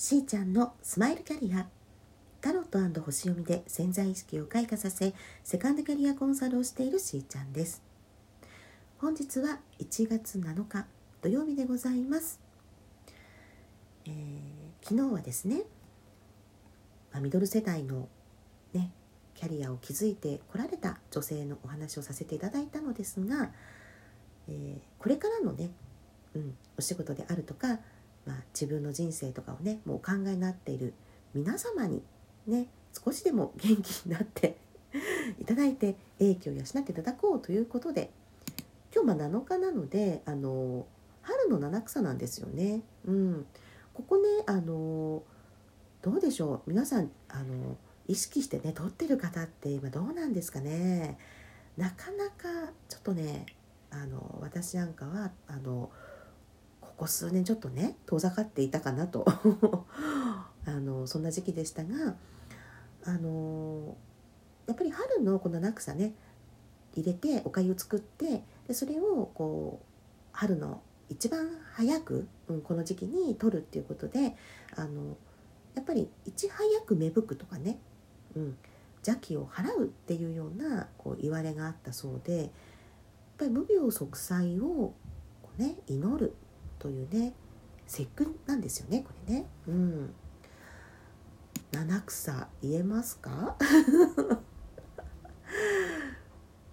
[0.00, 1.66] しーちゃんのスマイルキャリア
[2.40, 7.82] タロット星読みで潜在意識を開花させセカンドキャリアコンサルをしているしーちゃんです。
[8.98, 10.86] 本日は1月7日
[11.20, 12.38] 土曜日でございます、
[14.06, 15.62] えー、昨日はですね、
[17.10, 18.08] まあ、ミドル世代の
[18.72, 18.92] ね
[19.34, 23.50] キャリアを築いてこられた女性のお話をさせていただいたのですが、
[24.46, 25.70] えー、これからのね、
[26.36, 27.80] うん、お仕事であるとか
[28.28, 30.92] まあ、自分の人生とかをねもうお考えになっている
[31.32, 32.02] 皆様に
[32.46, 34.58] ね少しでも元気になって
[35.40, 38.10] いただいて影響を養っていただこうということで
[38.94, 40.86] 今日ま7日なのであの
[41.22, 42.82] 春の七草なんですよね。
[43.06, 43.46] うん、
[43.94, 45.22] ここねあの
[46.02, 46.70] どうでしょう？
[46.70, 51.18] 皆さんあの意識してね撮ってる方って今どうなんですかね？
[51.76, 53.46] なかなかちょっとね
[53.90, 55.90] あの私なんかはあの
[56.98, 59.24] ここ数年ちょっとね遠ざかっていたかなと。
[60.66, 62.16] あのそんな時期でしたが
[63.04, 63.96] あの
[64.66, 66.12] やっぱり春のこの落差ね
[66.94, 69.86] 入れておかゆを作ってでそれをこう
[70.32, 74.36] 春の一番早く、うん、この時期に取るっていうことで
[74.76, 75.16] あの
[75.74, 77.78] やっぱりいち早く芽吹くとかね、
[78.36, 78.56] うん、
[78.96, 82.50] 邪気を払うっていうようなこう言われがあったそうでやっ
[83.38, 84.92] ぱり無病息災を
[85.40, 86.34] こう、ね、祈る
[86.78, 87.32] というね
[87.86, 89.46] 節句なんですよねこれね。
[89.66, 90.14] うん、
[91.72, 93.56] 七草言えますか？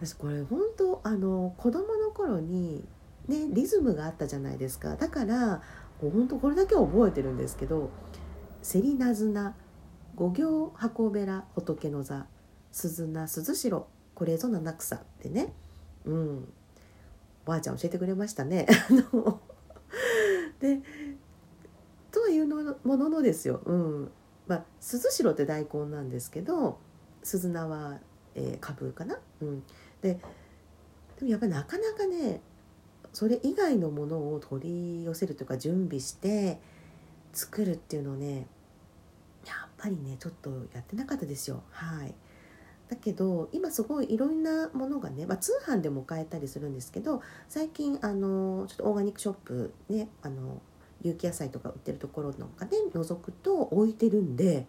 [0.00, 2.84] 私これ本当あの子供の頃に
[3.28, 4.96] ねリズムがあったじゃないですか。
[4.96, 5.62] だから
[6.00, 7.90] 本当これだけは覚えてるんですけど
[8.62, 9.54] 「せりなずな
[10.16, 12.26] 五行箱べら仏の座
[12.72, 15.52] 鈴名鈴代これぞ七草」ってね。
[16.04, 16.48] うん。
[17.44, 18.66] おばあちゃん教えてくれましたね。
[18.70, 19.40] あの
[20.60, 20.80] で
[22.10, 24.10] とはいうのもののですよ、うん。
[24.46, 26.78] まあ、鈴代って大根なんですけど
[27.22, 27.98] 鈴菜は、
[28.34, 29.62] えー、株かな、うん、
[30.02, 30.18] で
[31.18, 32.40] でもやっぱりなかなかね
[33.12, 36.58] それ以外のものを取り寄せるというか準備して
[37.32, 38.46] 作るっていうのをね
[39.46, 41.62] やっぱりねちょっとやってなかったですよ。
[41.70, 42.14] はい。
[42.88, 50.60] だけど今すごいいろんなものがね、まあ、通販でも買えたりするんですけど最近あのちょっとオーガニックショップねあの
[51.02, 54.66] 有機野菜とか売ってるところなんかね覗くと置いてるんで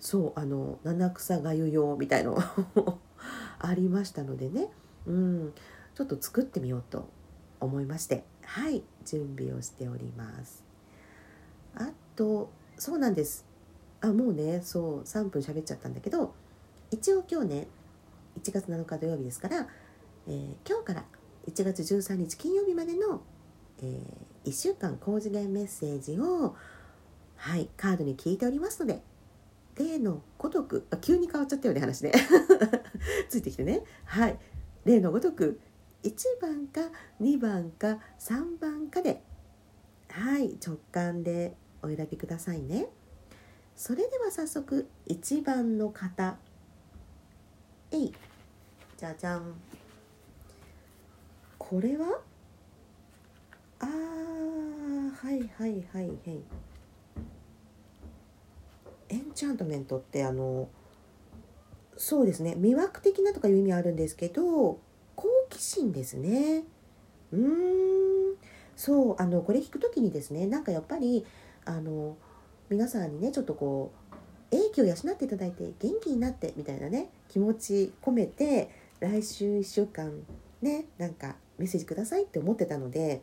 [0.00, 2.38] そうあの七草がゆ用みたいの
[3.58, 4.68] ありましたのでね。
[5.06, 5.52] うん。
[5.94, 7.08] ちょっと作ってみようと
[7.60, 8.24] 思いまして。
[8.42, 8.82] はい。
[9.04, 10.62] 準備をしております。
[11.74, 13.46] あとそうなんです。
[14.02, 16.34] あもうねそう3分喋っちゃったんだけど
[16.90, 17.68] 一応今日ね
[18.42, 19.66] 1月7日土曜日ですから、
[20.26, 21.04] えー、今日から
[21.46, 23.22] 1月13日金曜日までの、
[23.78, 26.54] えー、1週間高次元メッセージを
[27.36, 29.02] はいカードに聞いておりますので
[29.76, 32.12] 例のごとくあ急に変わっちゃったような話ね。
[33.28, 33.82] ついてきてね。
[34.04, 34.38] はい。
[34.84, 35.58] 例のごとく
[36.04, 36.80] 1番か
[37.20, 39.22] 2番か3番かで
[40.08, 42.88] はい直感でお選びくださいね。
[43.74, 46.36] それでは早速1番の方。
[47.90, 48.12] えい。
[48.96, 49.54] じゃじゃん。
[51.58, 52.20] これは？
[53.80, 54.13] あー。
[55.58, 56.40] はいはいはい。
[59.08, 60.68] エンチャントメントってあの
[61.96, 62.54] そうですね。
[62.58, 64.78] 魅惑的なとかいう意味あるんですけど
[65.14, 66.64] 好奇心ですね。
[67.32, 68.14] うーん。
[68.76, 71.24] そうあのこれ聞く時にですねなんかやっぱり
[71.64, 72.16] あの
[72.68, 74.14] 皆さんにねちょっとこう
[74.50, 80.12] 英気を養っていただいて元気になってみたいなね気持ち込めて来週1週間
[80.62, 83.22] ねなんかメッセージくださいって思ってたので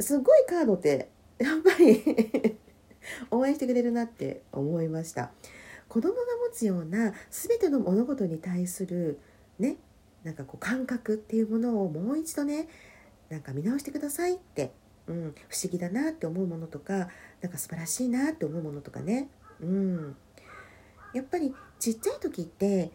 [0.00, 2.58] すごいカードって やっぱり
[3.30, 5.32] 応援してくれるなって思いました。
[5.88, 9.18] 子供が持つような全ての物事に対する
[9.58, 9.76] ね
[10.22, 12.68] なんかこう感覚っていうものをもう一度ね
[13.30, 14.72] なんか見直してくださいって、
[15.06, 17.08] うん、不思議だなって思うものとか
[17.40, 19.30] なんか素晴らしいなって思うものとかね。
[19.60, 20.16] うん、
[21.14, 22.90] やっぱりちっちゃい時って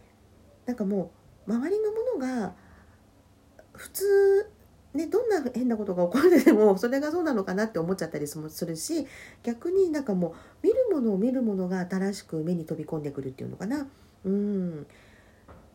[0.65, 1.11] なんかも
[1.47, 2.53] う周りのものが
[3.73, 4.49] 普通
[4.93, 9.07] ね、どんな変なことが起こるでも それがそうなのかなって思っちゃったりもするし
[9.41, 13.87] 逆になんかもう見るものを見るものが新しく目に飛び込んでくるっていうのかな。
[14.23, 14.85] うん。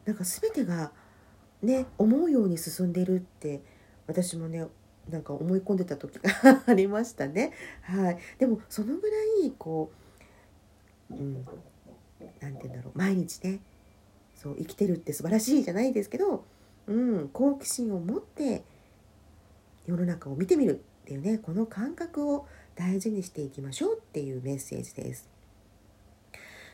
[0.04, 0.92] なんか全てが
[1.62, 3.60] ね思うように進んでるって
[4.06, 4.66] 私もね
[5.10, 7.52] なんか思い込んでた時がありましたね。
[7.82, 9.90] はい、でもそのぐらいこ
[11.10, 11.44] ううん、
[12.40, 12.98] なんて言うんだろう。
[12.98, 13.60] 毎日ね
[14.34, 16.44] そう生きてるって素晴らしいじゃないですけど、
[16.86, 18.62] うん、好奇心を持って
[19.88, 22.46] 世の中を見てみるっていうねこの感覚を
[22.76, 25.28] 大事にしていきましょうっていうメッセージです。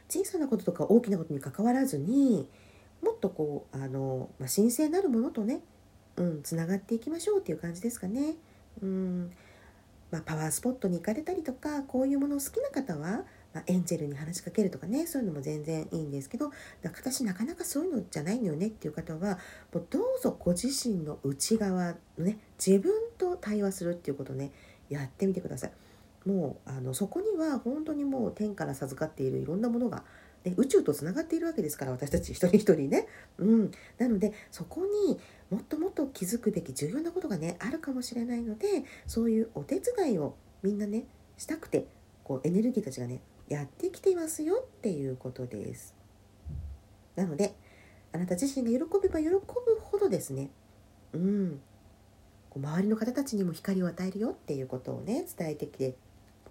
[0.08, 2.46] 小さなこととか大きなことに関わらずに
[3.02, 5.60] もっとこうあの、まあ、神聖なるものとね
[6.16, 8.34] うんがっていきましょうっていう感じですかね。
[8.82, 9.32] うん
[10.10, 13.24] まあ、パワースポットに行かれたりとかこういうものを好きな方は、
[13.54, 16.50] まあ、エンジェルに話しかけるとかねそういうのも全然いいんですけど
[16.82, 19.38] 私なかなかそういうのじゃないのよねっていう方は
[19.72, 24.50] もうどうぞご自身の内側のね自分と対話するっていうことをね
[24.90, 25.72] やってみてください。
[26.28, 30.04] もうあのそこには本当にもう天から授かっているいろんなものが
[30.42, 33.06] で宇宙とつながっているわけですから私たち一人一人ね。
[33.38, 35.18] うん、なのでそこに
[35.50, 41.04] もっともっと気づくべき重要なことがねあるかもしれないのでそういうお手伝いをみんなね
[41.36, 41.86] したくて
[42.24, 45.94] こうエネルギーたちがねやってきていますよっていうことです。
[47.16, 47.54] なので
[48.12, 49.40] あなた自身が喜べば喜ぶ
[49.80, 50.50] ほどですね。
[51.12, 51.60] うん。
[52.56, 55.96] 周りの方たちにも光を与えるよっていうことをね伝えてきて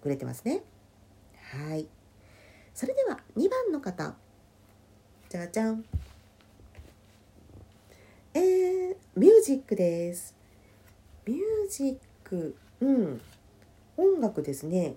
[0.02, 0.62] くれてますね。
[1.52, 1.86] はい。
[2.74, 4.14] それでは2番の方。
[5.30, 5.84] じゃじゃん。
[8.34, 10.34] えー、ミュージックです。
[11.26, 12.56] ミュージック。
[12.80, 13.20] うん。
[13.96, 14.96] 音楽ですね。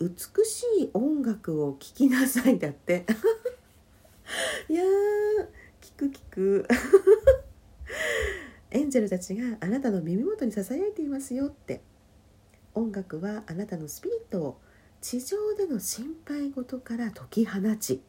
[0.00, 3.06] 美しい音楽を聴きなさいだって。
[4.68, 4.86] いやー
[5.80, 6.68] 聞く聞く。
[8.70, 11.82] エンジェルたちがあなたの耳元にささやいていますよって。
[12.74, 14.60] 音楽はあなたのスピリットを
[15.00, 18.02] 地上での心配事から解き放ち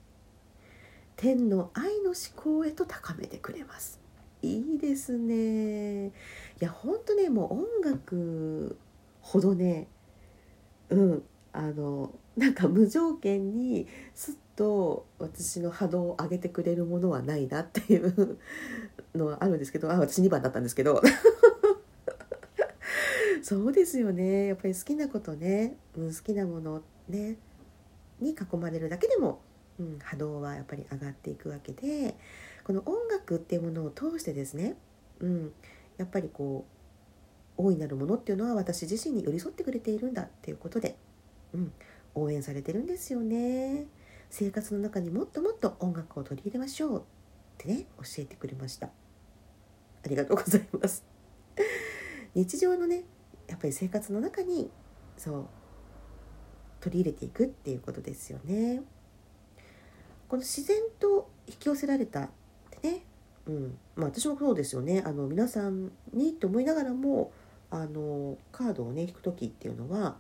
[1.18, 4.00] 天の愛の思考へと高めてくれます。
[4.42, 6.08] いいですね。
[6.08, 6.12] い
[6.60, 8.78] や本当ねもう音楽
[9.22, 9.88] ほどね
[10.90, 11.24] うん。
[11.58, 18.38] あのなんか無条件にすっと私の波動を上げてくれるものはないなっていう
[19.16, 21.02] のはあるんですけどあ私2番だったんですけど。
[23.42, 24.48] そうですよね。
[24.48, 27.38] やっぱり好きなことね、うん、好きなものね。
[28.20, 29.42] に囲まれるだけでも、
[29.80, 32.16] うん、波動はやっぱり上がっていくわけで
[32.64, 34.76] この音楽っていうものを通してですね、
[35.20, 35.54] うん、
[35.98, 36.66] やっぱりこ
[37.58, 40.98] う大いなるものっていうのは私自身に寄り添ってくれているんだっていうことで、
[41.56, 41.74] うん、
[42.16, 43.86] 応援されてるんですよね。
[44.30, 47.04] 生活の中にもっともっと音楽を取り入れましょうっ
[47.58, 48.88] てね教えてくれました。
[48.88, 48.92] あ
[50.08, 51.06] りがとうございます。
[52.36, 53.06] 日常のね
[53.48, 54.70] やっぱり生活の中に
[55.18, 55.46] そう
[56.82, 58.84] 取り入れていくっていうことですよね。
[60.28, 62.30] この自然と引き寄せられたっ
[62.82, 63.06] てね、
[63.46, 67.32] うんまあ、私もそうですよねあの皆さんにと思いながらも
[67.70, 70.18] あのカードをね引く時っていうのは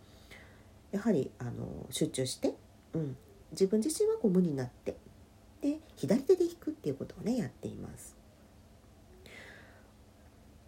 [0.95, 2.55] やはりあの集中して、
[2.93, 3.17] うん、
[3.51, 4.95] 自分自身はこう無になって
[5.61, 8.15] で左手で引くっていうことをねやっています。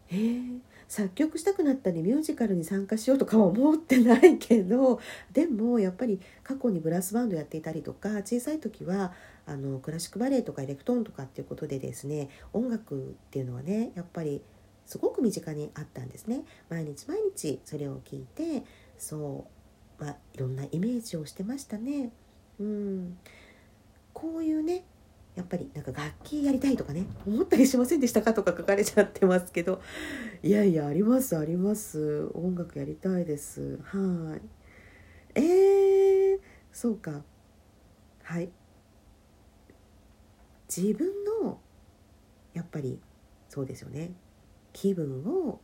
[0.08, 0.42] へえ
[0.90, 5.00] 作曲したくなったりミュージカルに参加しようとかは思ってないけど
[5.34, 9.12] でもやっぱり過去にブラスバンドやっていたりとか小さい時は
[9.46, 13.00] あのクラシックバレエとかエレクトーンとかっていうことでですね音楽っ
[13.32, 14.42] ていうのはねやっぱり
[14.86, 18.64] すごく身近にあったんですね毎日毎日それを聞いて
[18.98, 19.57] そう
[20.00, 22.12] まあいろんなイメージをしてましたね。
[22.60, 23.18] うん。
[24.14, 24.84] こういうね
[25.36, 29.82] やっぱりなんか楽器やりたいとかね思ったりしませんでしたかとか書かれちゃってますけど。
[30.44, 32.30] いやいやありますあります。
[32.34, 33.80] 音楽やりたいです。
[33.84, 34.38] は
[35.36, 35.40] い。
[35.40, 36.40] えー、
[36.72, 37.22] そうか。
[38.24, 38.50] はい。
[40.76, 41.08] 自分
[41.44, 41.60] の
[42.54, 43.00] やっぱり
[43.50, 44.12] そうですよね。
[44.74, 45.60] 気分を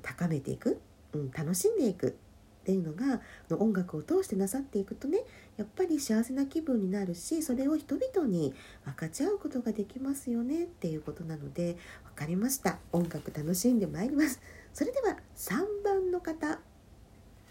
[0.00, 0.80] 高めていく、
[1.12, 2.16] うん、楽しんでいく。
[2.62, 5.18] っていうのがの音楽を通してなさっていくとね
[5.56, 8.54] やっぱり幸せな気分になるしそれを人々に
[8.84, 12.78] 分かち合うことができますよねっていうことなので分かりました。
[12.92, 14.40] 音楽楽しんでまいります。
[14.72, 16.60] それでは3番の方。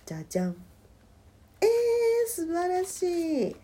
[0.05, 0.55] じゃじゃん。
[1.59, 1.67] えー、
[2.27, 3.03] 素晴らし
[3.49, 3.55] い。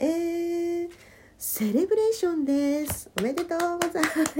[0.00, 0.90] えー、
[1.38, 3.10] セレブレーションです。
[3.18, 4.34] おめでとうございます。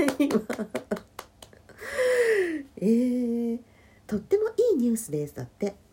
[2.77, 3.59] えー、
[4.07, 5.35] とってもいいニュースです。
[5.35, 5.88] だって。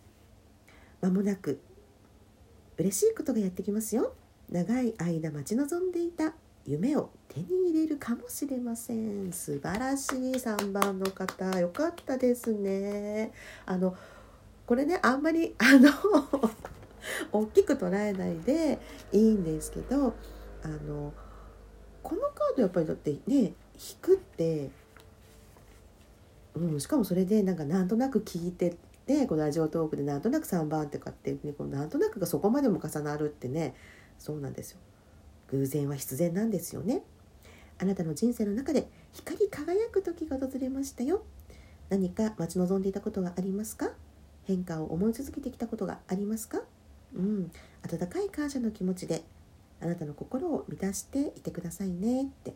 [1.05, 1.61] 間もなく
[2.77, 4.13] 嬉しいことがやってきますよ。
[4.49, 6.33] 長い間待ち望んでいた
[6.65, 9.31] 夢を手に入れるかもしれません。
[9.31, 13.31] 素晴らしい3番の方よかったですね。
[13.65, 13.95] あの
[14.65, 15.91] これねあんまり あの
[17.31, 18.79] 大きく捉えないで
[19.11, 20.15] いいんですけど
[20.63, 21.13] あの
[22.01, 23.53] このカードやっぱりだってね引
[24.01, 24.71] くって、
[26.55, 33.75] うん、しかもそれでなんかなんとなく聞いてでこのラジオトークでなんとなく3番ってかっていうふうにこのなんとなくがそこまでも重なるってね
[34.17, 34.79] そうなんですよ。
[35.49, 37.03] 偶然は必然なんですよね。
[37.77, 41.23] あなたの人生の中で光り輝く時が訪れましたよ。
[41.89, 43.91] 何か待ち望んでいたことはありますか？
[44.45, 46.61] 変化を思い続けてきたことがありますか？
[47.13, 47.51] うん。
[47.83, 49.23] 温かい感謝の気持ちで
[49.81, 52.55] あなたの心を満たしていてくださいねって。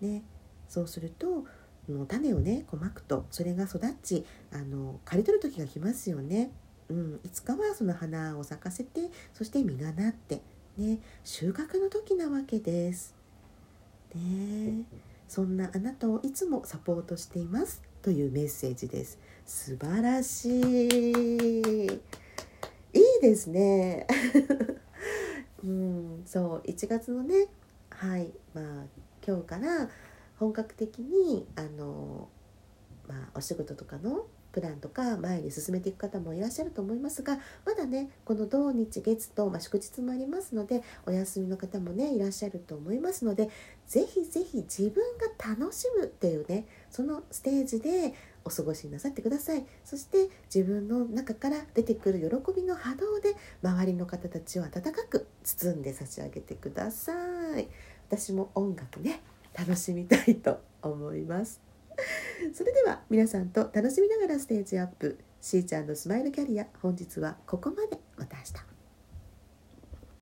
[0.00, 0.22] ね。
[0.68, 1.46] そうすると
[1.90, 6.50] の種をねこうまくとそれが育ちあの刈り取る時が来ますよね。
[6.88, 10.42] うん、いつかはその花を咲かせてそして実がなって、
[10.76, 13.14] ね、収穫の時なわけです。
[14.14, 14.82] ね、
[15.28, 19.18] そんなあなたをいつもサポートしていますというメッセージです。
[19.46, 21.86] 素晴らしい。
[22.92, 24.06] いいですね。
[25.62, 27.46] うん、そう1月のね
[27.90, 28.84] はいまあ
[29.26, 29.90] 今日から
[30.40, 32.28] 本格的にあの、
[33.06, 43.48] まあ、お仕事とかのプランとか前に進めていく方もいらっしゃると思いますがまだねこの土日月と、まあ、祝日もありますのでお休みの方もねいらっしゃると思いますので
[43.86, 49.66] ぜひぜひ自分が楽しむっていうねそのステージでお過ごしなさってください。
[49.84, 57.12] そして自分の中から出てくる喜びの波動で周りの方たちを温かく包んで差し上げてくださ
[57.58, 57.68] い。
[58.08, 59.20] 私も音楽ね
[59.58, 61.60] 楽しみたいと思います。
[62.54, 65.18] それでは皆さんと楽しみながらステージアップ。
[65.40, 67.98] しーちゃんのスマイルキャリア本日はここまで。
[68.16, 68.69] また明日。